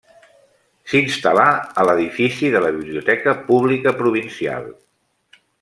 S’instal·là 0.93 1.43
a 1.81 1.85
l’edifici 1.89 2.51
de 2.57 2.63
la 2.65 2.73
Biblioteca 2.81 3.39
Pública 3.51 3.97
Provincial. 4.03 4.71